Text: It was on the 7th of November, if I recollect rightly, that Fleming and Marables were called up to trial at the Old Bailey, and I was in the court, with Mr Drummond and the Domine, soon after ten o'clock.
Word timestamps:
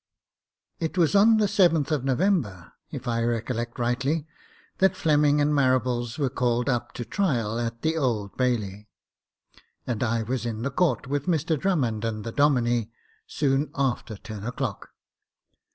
It 0.79 0.97
was 0.97 1.13
on 1.13 1.37
the 1.37 1.45
7th 1.45 1.91
of 1.91 2.03
November, 2.03 2.73
if 2.89 3.07
I 3.07 3.21
recollect 3.21 3.77
rightly, 3.77 4.25
that 4.79 4.97
Fleming 4.97 5.39
and 5.39 5.53
Marables 5.53 6.17
were 6.17 6.31
called 6.31 6.67
up 6.69 6.91
to 6.93 7.05
trial 7.05 7.59
at 7.59 7.83
the 7.83 7.95
Old 7.97 8.35
Bailey, 8.35 8.87
and 9.85 10.01
I 10.01 10.23
was 10.23 10.43
in 10.43 10.63
the 10.63 10.71
court, 10.71 11.05
with 11.05 11.27
Mr 11.27 11.55
Drummond 11.55 12.03
and 12.03 12.23
the 12.23 12.31
Domine, 12.31 12.89
soon 13.27 13.69
after 13.75 14.17
ten 14.17 14.43
o'clock. 14.43 14.89